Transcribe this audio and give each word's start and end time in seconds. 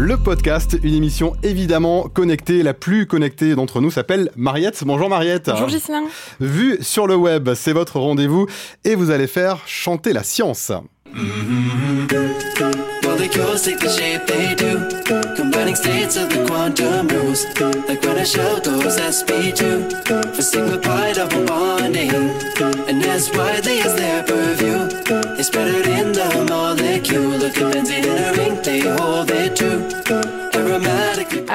le 0.00 0.16
podcast, 0.16 0.78
une 0.82 0.94
émission 0.94 1.34
évidemment 1.42 2.04
connectée, 2.04 2.62
la 2.62 2.72
plus 2.72 3.06
connectée 3.06 3.54
d'entre 3.54 3.82
nous 3.82 3.90
s'appelle 3.90 4.30
Mariette. 4.34 4.82
Bonjour 4.86 5.10
Mariette. 5.10 5.50
Bonjour 5.50 5.68
Gislain. 5.68 6.04
Vue 6.40 6.78
sur 6.80 7.06
le 7.06 7.16
web, 7.16 7.50
c'est 7.54 7.74
votre 7.74 8.00
rendez-vous 8.00 8.46
et 8.84 8.94
vous 8.94 9.10
allez 9.10 9.26
faire 9.26 9.58
chanter 9.66 10.14
la 10.14 10.22
science. 10.22 10.72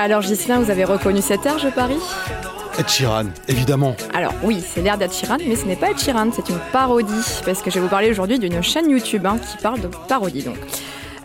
Alors 0.05 0.21
Gislain, 0.21 0.59
vous 0.59 0.69
avez 0.69 0.83
reconnu 0.83 1.19
cet 1.19 1.47
air, 1.47 1.57
je 1.57 1.67
parie 1.67 1.97
Ed 2.77 2.87
Sheeran, 2.87 3.25
évidemment. 3.47 3.95
Alors 4.13 4.35
oui, 4.43 4.63
c'est 4.63 4.81
l'air 4.81 4.99
d'Ed 4.99 5.11
Sheeran, 5.11 5.37
mais 5.47 5.55
ce 5.55 5.65
n'est 5.65 5.75
pas 5.75 5.89
Ed 5.89 5.97
Sheeran, 5.97 6.29
c'est 6.31 6.47
une 6.47 6.59
parodie, 6.71 7.41
parce 7.43 7.63
que 7.63 7.71
je 7.71 7.77
vais 7.77 7.81
vous 7.81 7.87
parler 7.87 8.11
aujourd'hui 8.11 8.37
d'une 8.37 8.61
chaîne 8.61 8.87
YouTube 8.87 9.25
hein, 9.25 9.37
qui 9.39 9.57
parle 9.57 9.81
de 9.81 9.89
parodie. 10.07 10.43
Donc. 10.43 10.57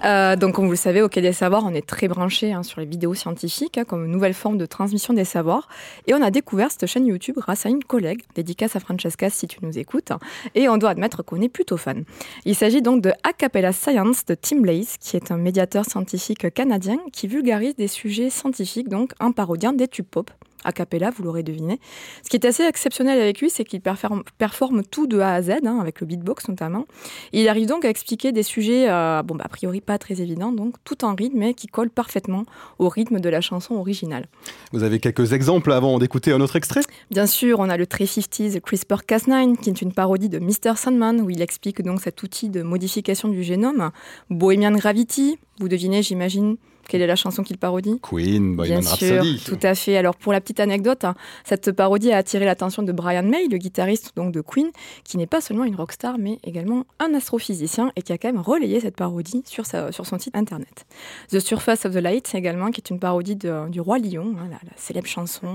Euh, 0.05 0.37
donc, 0.37 0.55
comme 0.55 0.65
vous 0.65 0.71
le 0.71 0.77
savez, 0.77 1.03
au 1.03 1.09
Quai 1.09 1.21
des 1.21 1.33
Savoirs, 1.33 1.63
on 1.65 1.75
est 1.75 1.87
très 1.87 2.09
branché 2.09 2.53
hein, 2.53 2.63
sur 2.63 2.81
les 2.81 2.87
vidéos 2.87 3.15
scientifiques 3.15 3.79
hein, 3.79 3.85
comme 3.85 4.07
nouvelle 4.07 4.35
forme 4.35 4.59
de 4.59 4.67
transmission 4.67 5.13
des 5.13 5.25
savoirs. 5.25 5.69
Et 6.07 6.15
on 6.15 6.23
a 6.23 6.31
découvert 6.31 6.71
cette 6.71 6.87
chaîne 6.87 7.07
YouTube 7.07 7.37
grâce 7.39 7.67
à 7.67 7.69
une 7.69 7.85
collègue, 7.85 8.23
dédicace 8.35 8.77
à 8.77 8.81
Francesca 8.81 9.29
si 9.31 9.47
tu 9.47 9.59
nous 9.63 9.79
écoutes. 9.79 10.13
Et 10.55 10.69
on 10.69 10.79
doit 10.79 10.91
admettre 10.91 11.23
qu'on 11.23 11.41
est 11.41 11.49
plutôt 11.49 11.77
fan. 11.77 12.05
Il 12.45 12.55
s'agit 12.55 12.83
donc 12.83 13.03
de 13.03 13.13
Acapella 13.25 13.73
Science 13.73 14.25
de 14.25 14.35
Tim 14.35 14.61
Blaze, 14.61 14.97
qui 14.99 15.17
est 15.17 15.31
un 15.31 15.37
médiateur 15.37 15.84
scientifique 15.84 16.53
canadien 16.55 16.98
qui 17.12 17.27
vulgarise 17.27 17.77
des 17.77 17.89
sujets 17.89 18.31
scientifiques, 18.31 18.89
donc 18.89 19.12
en 19.20 19.33
parodiant 19.33 19.73
des 19.73 19.89
tubes 19.89 20.07
pop 20.07 20.31
a 20.64 20.72
cappella, 20.72 21.11
vous 21.11 21.22
l'aurez 21.22 21.42
deviné. 21.42 21.80
Ce 22.22 22.28
qui 22.28 22.36
est 22.36 22.47
assez 22.47 22.64
exceptionnel 22.64 23.20
avec 23.20 23.41
lui, 23.41 23.50
c'est 23.50 23.64
qu'il 23.64 23.80
performe, 23.80 24.83
tout 24.91 25.06
de 25.06 25.19
A 25.20 25.34
à 25.34 25.42
Z, 25.42 25.50
hein, 25.64 25.78
avec 25.80 26.00
le 26.00 26.06
beatbox 26.06 26.48
notamment. 26.48 26.86
il 27.33 27.48
arrive 27.48 27.67
donc 27.67 27.84
à 27.84 27.89
expliquer 27.89 28.33
des 28.33 28.42
sujets, 28.42 28.91
euh, 28.91 29.22
bon, 29.22 29.34
bah, 29.34 29.44
a 29.47 29.48
priori 29.48 29.80
pas 29.80 29.98
très 29.98 30.20
évidents, 30.20 30.52
donc 30.52 30.75
tout 30.84 31.05
en 31.05 31.14
rythme, 31.14 31.39
mais 31.39 31.55
qui 31.55 31.67
collent 31.67 31.91
parfaitement 31.91 32.44
au 32.78 32.89
rythme 32.89 33.20
de 33.20 33.28
la 33.28 33.41
chanson 33.41 33.75
originale. 33.75 34.27
Vous 34.72 34.83
avez 34.83 34.98
quelques 34.98 35.33
exemples 35.33 35.72
avant 35.72 35.98
d'écouter 35.98 36.33
un 36.33 36.41
autre 36.41 36.56
extrait? 36.56 36.80
Bien 37.11 37.27
sûr, 37.27 37.61
on 37.61 37.69
a 37.69 37.77
le 37.77 37.86
350 37.86 38.61
CRISPR-Cas9, 38.61 39.56
qui 39.56 39.70
est 39.70 39.83
une 39.83 39.92
parodie 39.92 40.28
de 40.28 40.39
Mr. 40.39 40.77
Sandman, 40.77 41.20
où 41.20 41.30
il 41.30 41.42
explique 41.42 41.83
donc 41.83 42.00
cet 42.00 42.22
outil 42.22 42.48
de 42.48 42.62
modification 42.62 43.28
du 43.28 43.42
génome. 43.42 43.91
Bohemian 44.30 44.72
Gravity, 44.72 45.39
vous 45.61 45.69
devinez, 45.69 46.03
j'imagine, 46.03 46.56
quelle 46.91 47.03
est 47.03 47.06
la 47.06 47.14
chanson 47.14 47.44
qu'il 47.44 47.56
parodie 47.56 48.00
Queen, 48.03 48.56
Bohemian 48.56 48.80
Bien 48.80 48.83
sûr, 48.83 49.25
tout 49.44 49.58
à 49.62 49.77
fait. 49.77 49.97
Alors 49.97 50.17
pour 50.17 50.33
la 50.33 50.41
petite 50.41 50.58
anecdote, 50.58 51.05
hein, 51.05 51.14
cette 51.44 51.70
parodie 51.70 52.11
a 52.11 52.17
attiré 52.17 52.44
l'attention 52.44 52.83
de 52.83 52.91
Brian 52.91 53.22
May, 53.22 53.47
le 53.47 53.58
guitariste 53.58 54.12
donc 54.17 54.33
de 54.33 54.41
Queen, 54.41 54.70
qui 55.05 55.17
n'est 55.17 55.28
pas 55.28 55.41
seulement 55.41 55.62
une 55.62 55.77
rockstar, 55.77 56.19
mais 56.19 56.41
également 56.42 56.86
un 56.98 57.14
astrophysicien 57.14 57.92
et 57.94 58.02
qui 58.02 58.12
a 58.12 58.19
quand 58.19 58.27
même 58.27 58.41
relayé 58.41 58.80
cette 58.80 58.97
parodie 58.97 59.44
sur, 59.47 59.67
sa, 59.67 59.92
sur 59.92 60.05
son 60.05 60.19
site 60.19 60.36
internet. 60.36 60.84
The 61.30 61.39
Surface 61.39 61.86
of 61.86 61.92
the 61.92 61.98
Light 61.98 62.34
également, 62.34 62.72
qui 62.72 62.80
est 62.80 62.91
une 62.91 62.98
parodie 62.98 63.36
du 63.36 63.80
Roi 63.80 63.98
Lion, 63.98 64.34
hein, 64.41 64.48
la, 64.50 64.58
célèbre 64.77 65.06
chanson. 65.06 65.47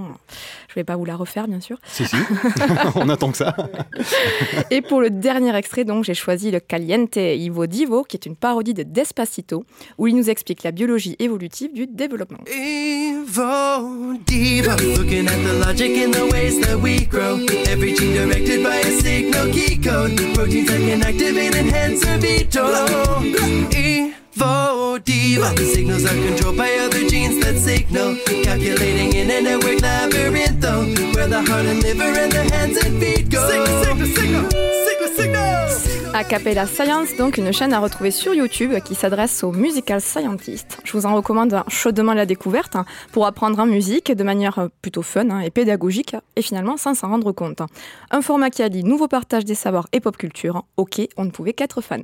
Je 0.69 0.73
ne 0.73 0.75
vais 0.75 0.83
pas 0.85 0.95
vous 0.95 1.05
la 1.05 1.17
refaire, 1.17 1.49
bien 1.49 1.59
sûr. 1.59 1.79
Si, 1.83 2.05
si, 2.05 2.15
on 2.95 3.09
attend 3.09 3.31
que 3.31 3.37
ça. 3.37 3.53
et 4.71 4.81
pour 4.81 5.01
le 5.01 5.09
dernier 5.09 5.53
extrait, 5.53 5.83
donc, 5.83 6.05
j'ai 6.05 6.13
choisi 6.13 6.49
le 6.49 6.61
Caliente 6.61 7.17
Ivo 7.17 7.65
Divo, 7.67 8.03
qui 8.03 8.15
est 8.15 8.25
une 8.25 8.37
parodie 8.37 8.73
de 8.73 8.83
Despacito, 8.83 9.65
où 9.97 10.07
il 10.07 10.15
nous 10.15 10.29
explique 10.29 10.63
la 10.63 10.71
biologie 10.71 11.15
évolutive 11.19 11.73
du 11.73 11.87
développement. 11.87 12.43
Evo, 12.47 14.17
diva, 14.25 14.75
looking 14.97 15.27
at 15.27 15.37
the 15.43 15.53
logic 15.65 15.91
in 15.91 16.11
the 16.11 16.25
ways 16.31 16.59
that 16.61 16.77
we 16.81 17.05
grow. 17.05 17.37
Every 17.67 17.93
gene 17.93 18.13
directed 18.13 18.63
by 18.63 18.77
a 18.77 18.91
signal 19.01 19.51
key 19.51 19.77
code. 19.77 20.15
Proteins 20.33 20.67
that 20.67 20.79
can 20.79 21.01
activate 21.03 21.55
enhance 21.55 22.03
a 22.03 22.17
veto. 22.17 22.65
Evo, 23.71 24.99
diva, 25.03 25.53
the 25.55 25.65
signals 25.65 26.05
are 26.05 26.27
controlled 26.27 26.57
by 26.57 26.71
other 26.85 27.07
genes 27.07 27.43
that 27.43 27.57
signal. 27.57 28.15
Calculating 28.43 29.13
in 29.13 29.31
a 29.31 29.41
network 29.41 29.81
labyrinth, 29.81 30.61
though, 30.61 30.85
where 31.13 31.27
the 31.27 31.41
heart 31.41 31.65
and 31.65 31.81
liver 31.81 32.03
and 32.03 32.31
the 32.31 32.43
hands 32.53 32.77
and 32.77 32.99
feet 32.99 33.29
go. 33.29 33.44
Acapella 36.15 36.65
Science, 36.65 37.17
donc 37.17 37.37
une 37.37 37.51
chaîne 37.51 37.73
à 37.73 37.79
retrouver 37.79 38.09
sur 38.09 38.33
YouTube 38.33 38.71
qui 38.85 38.95
s'adresse 38.95 39.43
aux 39.43 39.51
musical 39.51 39.99
scientists. 39.99 40.79
Je 40.85 40.93
vous 40.93 41.05
en 41.05 41.13
recommande 41.13 41.61
chaudement 41.67 42.13
la 42.13 42.25
découverte 42.25 42.77
hein, 42.77 42.85
pour 43.11 43.25
apprendre 43.25 43.59
en 43.59 43.65
musique 43.65 44.13
de 44.13 44.23
manière 44.23 44.69
plutôt 44.81 45.01
fun 45.01 45.29
hein, 45.29 45.41
et 45.41 45.49
pédagogique 45.49 46.15
et 46.37 46.41
finalement 46.41 46.77
sans 46.77 46.93
s'en 46.93 47.09
rendre 47.09 47.33
compte. 47.33 47.61
Un 48.11 48.21
format 48.21 48.49
qui 48.49 48.63
allie 48.63 48.85
nouveau 48.85 49.09
partage 49.09 49.43
des 49.43 49.55
savoirs 49.55 49.87
et 49.91 49.99
pop 49.99 50.15
culture. 50.15 50.63
Ok, 50.77 51.01
on 51.17 51.25
ne 51.25 51.31
pouvait 51.31 51.51
qu'être 51.51 51.81
fan. 51.81 52.01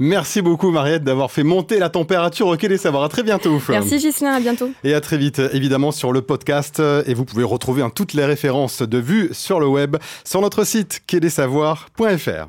Merci 0.00 0.42
beaucoup 0.42 0.72
Mariette 0.72 1.04
d'avoir 1.04 1.30
fait 1.30 1.44
monter 1.44 1.78
la 1.78 1.88
température 1.88 2.48
au 2.48 2.56
Quai 2.56 2.66
des 2.66 2.78
Savoirs. 2.78 3.04
À 3.04 3.08
très 3.08 3.22
bientôt. 3.22 3.60
Merci 3.68 4.00
Gislain, 4.00 4.32
à 4.32 4.40
bientôt. 4.40 4.70
Et 4.82 4.92
à 4.92 5.00
très 5.00 5.18
vite 5.18 5.40
évidemment 5.52 5.92
sur 5.92 6.12
le 6.12 6.22
podcast 6.22 6.82
et 7.06 7.14
vous 7.14 7.24
pouvez 7.24 7.44
retrouver 7.44 7.86
toutes 7.94 8.14
les 8.14 8.24
références 8.24 8.82
de 8.82 8.98
vues 8.98 9.28
sur 9.30 9.60
le 9.60 9.68
web 9.68 9.98
sur 10.24 10.40
notre 10.40 10.64
site 10.64 11.02
quai-des-savoirs.fr. 11.06 12.48